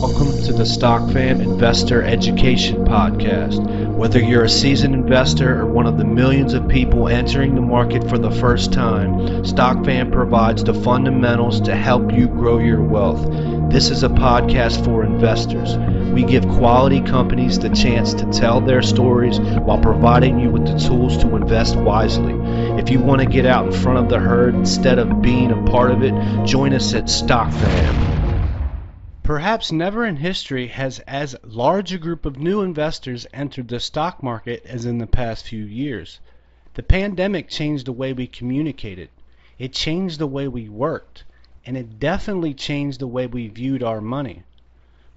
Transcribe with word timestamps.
Welcome 0.00 0.30
to 0.44 0.52
the 0.52 0.62
StockFam 0.62 1.40
Investor 1.40 2.04
Education 2.04 2.84
Podcast. 2.84 3.94
Whether 3.96 4.20
you're 4.20 4.44
a 4.44 4.48
seasoned 4.48 4.94
investor 4.94 5.60
or 5.60 5.66
one 5.66 5.88
of 5.88 5.98
the 5.98 6.04
millions 6.04 6.54
of 6.54 6.68
people 6.68 7.08
entering 7.08 7.56
the 7.56 7.62
market 7.62 8.08
for 8.08 8.16
the 8.16 8.30
first 8.30 8.72
time, 8.72 9.18
StockFam 9.42 10.12
provides 10.12 10.62
the 10.62 10.72
fundamentals 10.72 11.62
to 11.62 11.74
help 11.74 12.12
you 12.12 12.28
grow 12.28 12.58
your 12.58 12.80
wealth. 12.80 13.26
This 13.72 13.90
is 13.90 14.04
a 14.04 14.08
podcast 14.08 14.84
for 14.84 15.02
investors. 15.02 15.76
We 16.12 16.22
give 16.22 16.46
quality 16.46 17.00
companies 17.00 17.58
the 17.58 17.70
chance 17.70 18.14
to 18.14 18.30
tell 18.30 18.60
their 18.60 18.82
stories 18.82 19.40
while 19.40 19.80
providing 19.80 20.38
you 20.38 20.50
with 20.50 20.64
the 20.64 20.78
tools 20.78 21.18
to 21.24 21.34
invest 21.34 21.74
wisely. 21.74 22.34
If 22.80 22.88
you 22.90 23.00
want 23.00 23.22
to 23.22 23.26
get 23.26 23.46
out 23.46 23.66
in 23.66 23.72
front 23.72 23.98
of 23.98 24.08
the 24.08 24.20
herd 24.20 24.54
instead 24.54 25.00
of 25.00 25.22
being 25.22 25.50
a 25.50 25.60
part 25.64 25.90
of 25.90 26.04
it, 26.04 26.14
join 26.46 26.72
us 26.72 26.94
at 26.94 27.06
StockFam. 27.06 28.17
Perhaps 29.28 29.70
never 29.70 30.06
in 30.06 30.16
history 30.16 30.68
has 30.68 31.00
as 31.00 31.36
large 31.44 31.92
a 31.92 31.98
group 31.98 32.24
of 32.24 32.38
new 32.38 32.62
investors 32.62 33.26
entered 33.34 33.68
the 33.68 33.78
stock 33.78 34.22
market 34.22 34.64
as 34.64 34.86
in 34.86 34.96
the 34.96 35.06
past 35.06 35.46
few 35.46 35.64
years. 35.64 36.18
The 36.72 36.82
pandemic 36.82 37.50
changed 37.50 37.84
the 37.84 37.92
way 37.92 38.14
we 38.14 38.26
communicated. 38.26 39.10
It 39.58 39.74
changed 39.74 40.18
the 40.18 40.26
way 40.26 40.48
we 40.48 40.70
worked. 40.70 41.24
And 41.66 41.76
it 41.76 42.00
definitely 42.00 42.54
changed 42.54 43.00
the 43.00 43.06
way 43.06 43.26
we 43.26 43.48
viewed 43.48 43.82
our 43.82 44.00
money. 44.00 44.44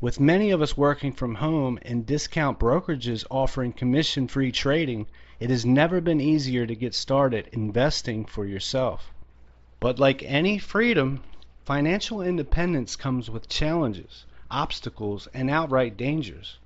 With 0.01 0.20
many 0.20 0.51
of 0.51 0.62
us 0.62 0.75
working 0.75 1.13
from 1.13 1.35
home 1.35 1.79
and 1.84 2.05
discount 2.05 2.59
brokerages 2.59 3.23
offering 3.31 3.71
commission 3.71 4.27
free 4.27 4.51
trading, 4.51 5.07
it 5.39 5.49
has 5.49 5.65
never 5.65 6.01
been 6.01 6.20
easier 6.20 6.65
to 6.65 6.75
get 6.75 6.93
started 6.93 7.48
investing 7.53 8.25
for 8.25 8.45
yourself. 8.45 9.13
But 9.79 9.99
like 9.99 10.21
any 10.23 10.57
freedom, 10.57 11.21
Financial 11.73 12.21
independence 12.21 12.98
comes 12.98 13.30
with 13.30 13.48
challenges, 13.48 14.25
obstacles, 14.52 15.29
and 15.34 15.49
outright 15.49 15.95
dangers. 15.95 16.57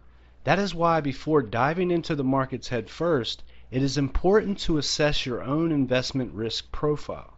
That 0.46 0.58
is 0.58 0.74
why 0.74 1.00
before 1.00 1.44
diving 1.44 1.92
into 1.92 2.16
the 2.16 2.24
markets 2.24 2.70
head 2.70 2.90
first, 2.90 3.44
it 3.70 3.84
is 3.84 4.00
important 4.00 4.58
to 4.62 4.80
assess 4.80 5.24
your 5.24 5.44
own 5.44 5.72
investment 5.72 6.34
risk 6.34 6.72
profile. 6.72 7.36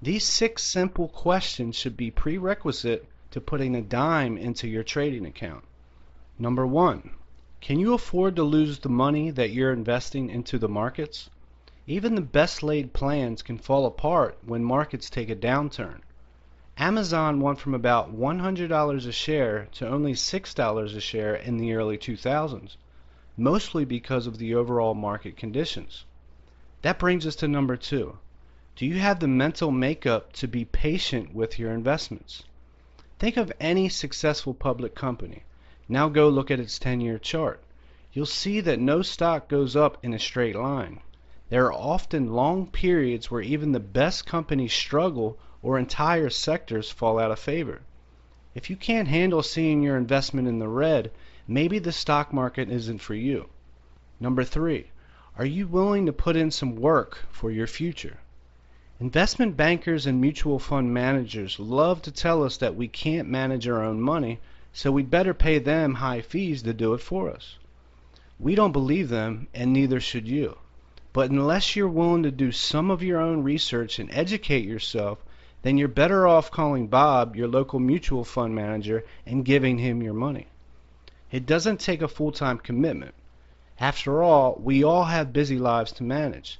These 0.00 0.22
six 0.22 0.62
simple 0.62 1.08
questions 1.08 1.74
should 1.74 1.96
be 1.96 2.12
prerequisite 2.12 3.04
to 3.32 3.40
putting 3.40 3.74
a 3.74 3.82
dime 3.82 4.38
into 4.38 4.68
your 4.68 4.84
trading 4.84 5.26
account. 5.26 5.64
Number 6.38 6.64
one, 6.64 7.16
can 7.60 7.80
you 7.80 7.94
afford 7.94 8.36
to 8.36 8.44
lose 8.44 8.78
the 8.78 8.88
money 8.88 9.32
that 9.32 9.50
you're 9.50 9.72
investing 9.72 10.30
into 10.30 10.56
the 10.56 10.68
markets? 10.68 11.28
Even 11.88 12.14
the 12.14 12.20
best 12.20 12.62
laid 12.62 12.92
plans 12.92 13.42
can 13.42 13.58
fall 13.58 13.86
apart 13.86 14.38
when 14.46 14.62
markets 14.62 15.10
take 15.10 15.30
a 15.30 15.34
downturn. 15.34 16.02
Amazon 16.78 17.40
went 17.40 17.58
from 17.58 17.74
about 17.74 18.16
$100 18.16 19.06
a 19.06 19.12
share 19.12 19.68
to 19.72 19.86
only 19.86 20.14
$6 20.14 20.96
a 20.96 21.00
share 21.00 21.34
in 21.34 21.58
the 21.58 21.74
early 21.74 21.98
2000s, 21.98 22.76
mostly 23.36 23.84
because 23.84 24.26
of 24.26 24.38
the 24.38 24.54
overall 24.54 24.94
market 24.94 25.36
conditions. 25.36 26.06
That 26.80 26.98
brings 26.98 27.26
us 27.26 27.36
to 27.36 27.46
number 27.46 27.76
two. 27.76 28.18
Do 28.74 28.86
you 28.86 28.98
have 29.00 29.20
the 29.20 29.28
mental 29.28 29.70
makeup 29.70 30.32
to 30.32 30.48
be 30.48 30.64
patient 30.64 31.34
with 31.34 31.58
your 31.58 31.72
investments? 31.72 32.42
Think 33.18 33.36
of 33.36 33.52
any 33.60 33.90
successful 33.90 34.54
public 34.54 34.94
company. 34.94 35.42
Now 35.88 36.08
go 36.08 36.30
look 36.30 36.50
at 36.50 36.58
its 36.58 36.78
10 36.78 37.02
year 37.02 37.18
chart. 37.18 37.62
You'll 38.14 38.24
see 38.24 38.60
that 38.60 38.80
no 38.80 39.02
stock 39.02 39.46
goes 39.46 39.76
up 39.76 39.98
in 40.02 40.14
a 40.14 40.18
straight 40.18 40.56
line. 40.56 41.00
There 41.50 41.66
are 41.66 41.72
often 41.74 42.32
long 42.32 42.66
periods 42.66 43.30
where 43.30 43.42
even 43.42 43.72
the 43.72 43.78
best 43.78 44.24
companies 44.24 44.72
struggle 44.72 45.38
or 45.62 45.78
entire 45.78 46.28
sectors 46.28 46.90
fall 46.90 47.18
out 47.18 47.30
of 47.30 47.38
favor. 47.38 47.80
If 48.54 48.68
you 48.68 48.76
can't 48.76 49.08
handle 49.08 49.42
seeing 49.42 49.82
your 49.82 49.96
investment 49.96 50.48
in 50.48 50.58
the 50.58 50.68
red, 50.68 51.10
maybe 51.48 51.78
the 51.78 51.92
stock 51.92 52.32
market 52.32 52.68
isn't 52.68 52.98
for 52.98 53.14
you. 53.14 53.48
Number 54.20 54.44
three, 54.44 54.90
are 55.38 55.46
you 55.46 55.66
willing 55.66 56.04
to 56.06 56.12
put 56.12 56.36
in 56.36 56.50
some 56.50 56.76
work 56.76 57.20
for 57.30 57.50
your 57.50 57.66
future? 57.66 58.18
Investment 59.00 59.56
bankers 59.56 60.06
and 60.06 60.20
mutual 60.20 60.58
fund 60.58 60.92
managers 60.92 61.58
love 61.58 62.02
to 62.02 62.12
tell 62.12 62.44
us 62.44 62.58
that 62.58 62.76
we 62.76 62.86
can't 62.86 63.28
manage 63.28 63.66
our 63.66 63.82
own 63.82 64.00
money, 64.00 64.38
so 64.72 64.92
we'd 64.92 65.10
better 65.10 65.32
pay 65.32 65.58
them 65.58 65.94
high 65.94 66.20
fees 66.20 66.62
to 66.62 66.74
do 66.74 66.92
it 66.94 67.00
for 67.00 67.30
us. 67.30 67.56
We 68.38 68.54
don't 68.54 68.72
believe 68.72 69.08
them, 69.08 69.48
and 69.54 69.72
neither 69.72 70.00
should 70.00 70.28
you. 70.28 70.58
But 71.12 71.30
unless 71.30 71.74
you're 71.74 71.88
willing 71.88 72.22
to 72.24 72.30
do 72.30 72.52
some 72.52 72.90
of 72.90 73.02
your 73.02 73.20
own 73.20 73.42
research 73.42 73.98
and 73.98 74.10
educate 74.12 74.64
yourself, 74.64 75.18
then 75.62 75.78
you're 75.78 75.88
better 75.88 76.26
off 76.26 76.50
calling 76.50 76.88
Bob, 76.88 77.36
your 77.36 77.48
local 77.48 77.78
mutual 77.78 78.24
fund 78.24 78.54
manager, 78.54 79.04
and 79.24 79.44
giving 79.44 79.78
him 79.78 80.02
your 80.02 80.12
money. 80.12 80.48
It 81.30 81.46
doesn't 81.46 81.80
take 81.80 82.02
a 82.02 82.08
full 82.08 82.32
time 82.32 82.58
commitment. 82.58 83.14
After 83.80 84.22
all, 84.22 84.60
we 84.62 84.84
all 84.84 85.04
have 85.04 85.32
busy 85.32 85.58
lives 85.58 85.92
to 85.92 86.02
manage. 86.02 86.58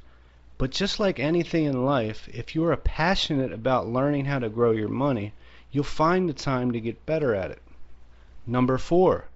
But 0.56 0.70
just 0.70 1.00
like 1.00 1.18
anything 1.18 1.64
in 1.64 1.84
life, 1.84 2.28
if 2.32 2.54
you 2.54 2.64
are 2.64 2.76
passionate 2.76 3.52
about 3.52 3.88
learning 3.88 4.26
how 4.26 4.38
to 4.38 4.48
grow 4.48 4.70
your 4.70 4.88
money, 4.88 5.32
you'll 5.72 5.84
find 5.84 6.28
the 6.28 6.32
time 6.32 6.70
to 6.72 6.80
get 6.80 7.04
better 7.04 7.34
at 7.34 7.50
it. 7.50 7.62
Number 8.46 8.78
four, 8.78 9.26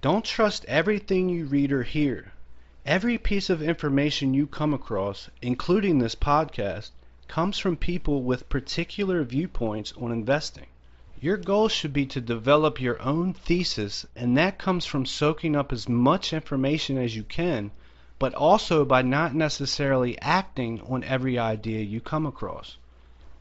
don't 0.00 0.24
trust 0.24 0.64
everything 0.66 1.28
you 1.30 1.46
read 1.46 1.72
or 1.72 1.82
hear. 1.82 2.32
Every 2.84 3.16
piece 3.16 3.48
of 3.48 3.62
information 3.62 4.34
you 4.34 4.46
come 4.46 4.74
across, 4.74 5.30
including 5.40 5.98
this 5.98 6.14
podcast, 6.14 6.90
comes 7.28 7.58
from 7.58 7.76
people 7.76 8.22
with 8.22 8.48
particular 8.48 9.22
viewpoints 9.24 9.92
on 10.00 10.12
investing. 10.12 10.66
Your 11.20 11.36
goal 11.36 11.68
should 11.68 11.92
be 11.92 12.04
to 12.06 12.20
develop 12.20 12.80
your 12.80 13.00
own 13.00 13.32
thesis, 13.32 14.04
and 14.14 14.36
that 14.36 14.58
comes 14.58 14.84
from 14.84 15.06
soaking 15.06 15.56
up 15.56 15.72
as 15.72 15.88
much 15.88 16.32
information 16.32 16.98
as 16.98 17.16
you 17.16 17.22
can, 17.22 17.70
but 18.18 18.34
also 18.34 18.84
by 18.84 19.02
not 19.02 19.34
necessarily 19.34 20.20
acting 20.20 20.80
on 20.82 21.02
every 21.04 21.38
idea 21.38 21.80
you 21.80 22.00
come 22.00 22.26
across. 22.26 22.76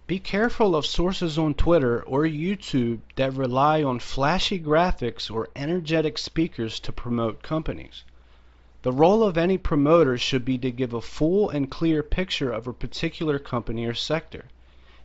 Be 0.08 0.20
careful 0.20 0.76
of 0.76 0.86
sources 0.86 1.38
on 1.38 1.54
Twitter 1.54 2.04
or 2.04 2.24
YouTube 2.24 3.00
that 3.16 3.34
rely 3.34 3.84
on 3.84 4.00
flashy 4.00 4.60
graphics 4.60 5.32
or 5.32 5.50
energetic 5.56 6.18
speakers 6.18 6.80
to 6.82 6.92
promote 6.92 7.42
companies. 7.42 8.04
The 8.84 8.92
role 8.92 9.24
of 9.24 9.38
any 9.38 9.58
promoter 9.58 10.18
should 10.18 10.44
be 10.44 10.58
to 10.58 10.70
give 10.70 10.94
a 10.94 11.00
full 11.00 11.50
and 11.50 11.72
clear 11.72 12.04
picture 12.04 12.52
of 12.52 12.68
a 12.68 12.74
particular 12.74 13.40
company 13.40 13.86
or 13.86 13.94
sector. 13.94 14.44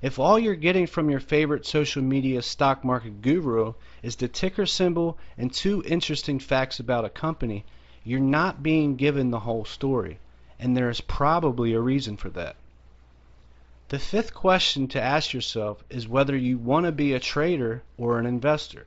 If 0.02 0.18
all 0.18 0.36
you're 0.36 0.56
getting 0.56 0.88
from 0.88 1.08
your 1.08 1.20
favorite 1.20 1.64
social 1.64 2.02
media 2.02 2.42
stock 2.42 2.84
market 2.84 3.22
guru 3.22 3.74
is 4.02 4.16
the 4.16 4.26
ticker 4.26 4.66
symbol 4.66 5.16
and 5.36 5.52
two 5.52 5.84
interesting 5.86 6.40
facts 6.40 6.80
about 6.80 7.04
a 7.04 7.08
company, 7.08 7.64
you're 8.02 8.18
not 8.18 8.64
being 8.64 8.96
given 8.96 9.30
the 9.30 9.38
whole 9.46 9.64
story, 9.64 10.18
and 10.58 10.76
there 10.76 10.90
is 10.90 11.00
probably 11.00 11.72
a 11.72 11.80
reason 11.80 12.16
for 12.16 12.30
that. 12.30 12.56
The 13.90 14.00
fifth 14.00 14.34
question 14.34 14.88
to 14.88 15.00
ask 15.00 15.32
yourself 15.32 15.84
is 15.88 16.08
whether 16.08 16.36
you 16.36 16.58
want 16.58 16.86
to 16.86 16.90
be 16.90 17.12
a 17.12 17.20
trader 17.20 17.84
or 17.96 18.18
an 18.18 18.26
investor. 18.26 18.86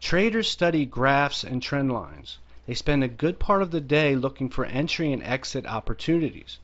Traders 0.00 0.50
study 0.50 0.86
graphs 0.86 1.44
and 1.44 1.62
trend 1.62 1.92
lines. 1.92 2.38
They 2.68 2.74
spend 2.74 3.02
a 3.02 3.08
good 3.08 3.38
part 3.38 3.62
of 3.62 3.70
the 3.70 3.80
day 3.80 4.14
looking 4.14 4.50
for 4.50 4.66
entry 4.66 5.10
and 5.10 5.22
exit 5.22 5.64
opportunities. 5.64 6.58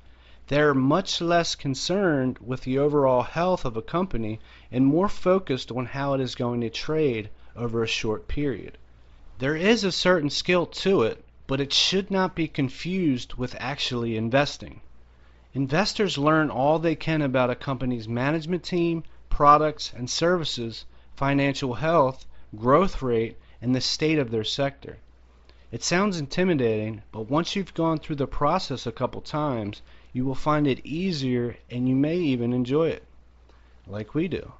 They 0.48 0.60
are 0.60 0.74
much 0.74 1.22
less 1.22 1.54
concerned 1.54 2.36
with 2.40 2.60
the 2.60 2.78
overall 2.78 3.22
health 3.22 3.64
of 3.64 3.74
a 3.74 3.80
company 3.80 4.38
and 4.70 4.84
more 4.84 5.08
focused 5.08 5.72
on 5.72 5.86
how 5.86 6.12
it 6.12 6.20
is 6.20 6.34
going 6.34 6.60
to 6.60 6.68
trade 6.68 7.30
over 7.56 7.82
a 7.82 7.86
short 7.86 8.28
period. 8.28 8.76
There 9.38 9.56
is 9.56 9.82
a 9.82 9.90
certain 9.90 10.28
skill 10.28 10.66
to 10.66 11.00
it, 11.04 11.24
but 11.46 11.58
it 11.58 11.72
should 11.72 12.10
not 12.10 12.34
be 12.34 12.48
confused 12.48 13.36
with 13.36 13.56
actually 13.58 14.14
investing. 14.14 14.82
Investors 15.54 16.18
learn 16.18 16.50
all 16.50 16.78
they 16.78 16.96
can 16.96 17.22
about 17.22 17.48
a 17.48 17.54
company's 17.54 18.06
management 18.06 18.62
team, 18.62 19.04
products 19.30 19.90
and 19.96 20.10
services, 20.10 20.84
financial 21.16 21.72
health, 21.72 22.26
growth 22.54 23.00
rate, 23.00 23.38
and 23.62 23.74
the 23.74 23.80
state 23.80 24.18
of 24.18 24.30
their 24.30 24.44
sector. 24.44 24.98
It 25.74 25.82
sounds 25.82 26.20
intimidating, 26.20 27.02
but 27.10 27.28
once 27.28 27.56
you've 27.56 27.74
gone 27.74 27.98
through 27.98 28.14
the 28.14 28.28
process 28.28 28.86
a 28.86 28.92
couple 28.92 29.20
times, 29.20 29.82
you 30.12 30.24
will 30.24 30.36
find 30.36 30.68
it 30.68 30.86
easier 30.86 31.56
and 31.68 31.88
you 31.88 31.96
may 31.96 32.16
even 32.16 32.52
enjoy 32.52 32.90
it, 32.90 33.02
like 33.84 34.14
we 34.14 34.28
do. 34.28 34.52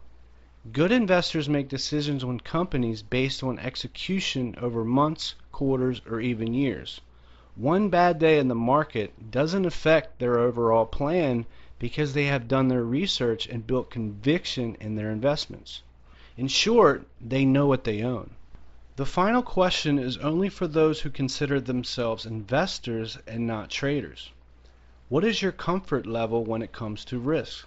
Good 0.73 0.91
investors 0.91 1.49
make 1.49 1.69
decisions 1.69 2.25
on 2.25 2.41
companies 2.41 3.03
based 3.03 3.45
on 3.45 3.61
execution 3.61 4.57
over 4.61 4.85
months, 4.85 5.37
quarters, 5.53 6.03
or 6.11 6.21
even 6.21 6.53
years. 6.53 7.01
One 7.55 7.91
bad 7.91 8.19
day 8.19 8.41
in 8.41 8.49
the 8.49 8.57
market 8.57 9.31
doesn't 9.31 9.67
affect 9.67 10.19
their 10.19 10.41
overall 10.41 10.85
plan 10.85 11.47
because 11.79 12.15
they 12.15 12.25
have 12.25 12.49
done 12.49 12.67
their 12.67 12.83
research 12.83 13.47
and 13.47 13.65
built 13.65 13.89
conviction 13.89 14.77
in 14.81 14.97
their 14.97 15.13
investments. 15.13 15.85
In 16.37 16.49
short, 16.49 17.07
they 17.21 17.45
know 17.45 17.69
what 17.69 17.85
they 17.85 18.03
own. 18.03 18.31
The 18.97 19.07
final 19.07 19.43
question 19.43 19.99
is 19.99 20.19
only 20.19 20.49
for 20.49 20.69
those 20.69 21.01
who 21.01 21.11
consider 21.11 21.61
themselves 21.61 22.25
investors 22.25 23.19
and 23.27 23.45
not 23.45 23.69
traders. 23.69 24.31
What 25.09 25.25
is 25.25 25.43
your 25.43 25.51
comfort 25.51 26.07
level 26.07 26.45
when 26.45 26.63
it 26.63 26.71
comes 26.71 27.05
to 27.07 27.19
risk? 27.19 27.67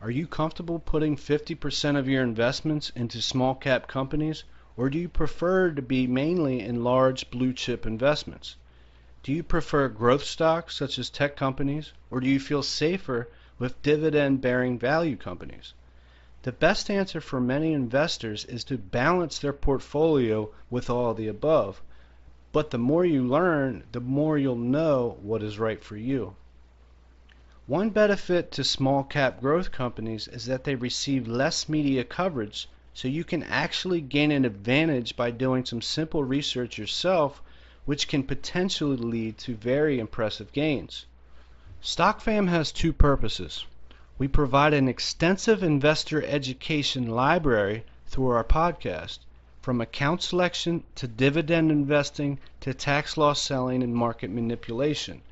Are 0.00 0.10
you 0.10 0.26
comfortable 0.26 0.78
putting 0.78 1.16
50% 1.16 1.98
of 1.98 2.08
your 2.08 2.22
investments 2.22 2.90
into 2.96 3.20
small 3.20 3.54
cap 3.54 3.88
companies 3.88 4.44
Or 4.74 4.88
do 4.88 4.98
you 4.98 5.08
prefer 5.10 5.70
to 5.70 5.82
be 5.82 6.06
mainly 6.06 6.60
in 6.60 6.82
large 6.82 7.30
blue 7.30 7.52
chip 7.52 7.84
investments? 7.84 8.56
Do 9.22 9.34
you 9.34 9.42
prefer 9.42 9.88
growth 9.88 10.24
stocks 10.24 10.76
such 10.76 10.98
as 10.98 11.10
tech 11.10 11.36
companies, 11.36 11.92
or 12.10 12.20
do 12.20 12.26
you 12.26 12.40
feel 12.40 12.62
safer 12.62 13.28
with 13.58 13.82
dividend 13.82 14.40
bearing 14.40 14.78
value 14.78 15.16
companies? 15.16 15.74
The 16.44 16.52
best 16.52 16.90
answer 16.90 17.22
for 17.22 17.40
many 17.40 17.72
investors 17.72 18.44
is 18.44 18.64
to 18.64 18.76
balance 18.76 19.38
their 19.38 19.54
portfolio 19.54 20.50
with 20.68 20.90
all 20.90 21.14
the 21.14 21.26
above. 21.26 21.80
But 22.52 22.70
the 22.70 22.76
more 22.76 23.02
you 23.02 23.26
learn, 23.26 23.84
the 23.92 24.00
more 24.02 24.36
you'll 24.36 24.54
know 24.54 25.16
what 25.22 25.42
is 25.42 25.58
right 25.58 25.82
for 25.82 25.96
you. 25.96 26.36
One 27.66 27.88
benefit 27.88 28.52
to 28.52 28.62
small 28.62 29.04
cap 29.04 29.40
growth 29.40 29.72
companies 29.72 30.28
is 30.28 30.44
that 30.44 30.64
they 30.64 30.74
receive 30.74 31.26
less 31.26 31.66
media 31.66 32.04
coverage, 32.04 32.68
so 32.92 33.08
you 33.08 33.24
can 33.24 33.42
actually 33.44 34.02
gain 34.02 34.30
an 34.30 34.44
advantage 34.44 35.16
by 35.16 35.30
doing 35.30 35.64
some 35.64 35.80
simple 35.80 36.24
research 36.24 36.76
yourself, 36.76 37.40
which 37.86 38.06
can 38.06 38.22
potentially 38.22 38.98
lead 38.98 39.38
to 39.38 39.56
very 39.56 39.98
impressive 39.98 40.52
gains. 40.52 41.06
StockFam 41.82 42.48
has 42.50 42.70
two 42.70 42.92
purposes. 42.92 43.64
We 44.16 44.28
provide 44.28 44.72
an 44.74 44.88
extensive 44.88 45.64
investor 45.64 46.22
education 46.22 47.08
library 47.08 47.84
through 48.06 48.28
our 48.28 48.44
podcast, 48.44 49.18
from 49.60 49.80
account 49.80 50.22
selection 50.22 50.84
to 50.94 51.08
dividend 51.08 51.72
investing 51.72 52.38
to 52.60 52.72
tax 52.72 53.16
loss 53.16 53.42
selling 53.42 53.82
and 53.82 53.92
market 53.92 54.30
manipulation. 54.30 55.22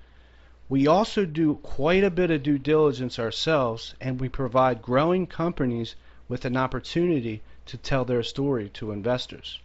We 0.69 0.88
also 0.88 1.25
do 1.25 1.56
quite 1.56 2.02
a 2.02 2.11
bit 2.11 2.32
of 2.32 2.43
due 2.43 2.58
diligence 2.58 3.20
ourselves, 3.20 3.94
and 4.00 4.20
we 4.20 4.29
provide 4.29 4.82
growing 4.82 5.28
companies 5.28 5.94
with 6.28 6.44
an 6.44 6.56
opportunity 6.56 7.43
to 7.67 7.76
tell 7.76 8.05
their 8.05 8.25
story 8.25 8.69
to 8.70 8.90
investors. 8.90 9.61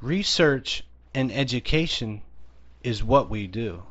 Research 0.00 0.84
and 1.14 1.32
education 1.32 2.22
is 2.84 3.02
what 3.02 3.28
we 3.28 3.48
do. 3.48 3.82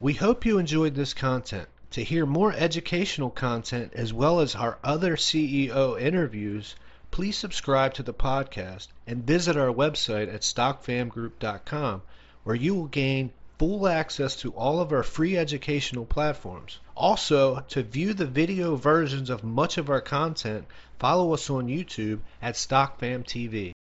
We 0.00 0.12
hope 0.12 0.44
you 0.44 0.58
enjoyed 0.58 0.96
this 0.96 1.14
content. 1.14 1.68
To 1.92 2.02
hear 2.02 2.26
more 2.26 2.52
educational 2.52 3.30
content 3.30 3.92
as 3.94 4.12
well 4.12 4.40
as 4.40 4.54
our 4.54 4.78
other 4.82 5.16
CEO 5.16 6.00
interviews, 6.00 6.74
please 7.10 7.38
subscribe 7.38 7.94
to 7.94 8.02
the 8.02 8.12
podcast 8.12 8.88
and 9.06 9.26
visit 9.26 9.56
our 9.56 9.72
website 9.72 10.32
at 10.32 10.42
stockfamgroup.com 10.42 12.02
where 12.42 12.56
you 12.56 12.74
will 12.74 12.86
gain 12.86 13.30
full 13.58 13.88
access 13.88 14.36
to 14.36 14.50
all 14.52 14.80
of 14.80 14.92
our 14.92 15.02
free 15.02 15.36
educational 15.36 16.04
platforms. 16.04 16.78
Also, 16.96 17.60
to 17.68 17.82
view 17.82 18.14
the 18.14 18.26
video 18.26 18.76
versions 18.76 19.30
of 19.30 19.42
much 19.42 19.78
of 19.78 19.88
our 19.88 20.00
content, 20.00 20.66
follow 20.98 21.32
us 21.32 21.48
on 21.48 21.68
YouTube 21.68 22.20
at 22.42 22.54
StockFam 22.54 23.24
TV. 23.24 23.72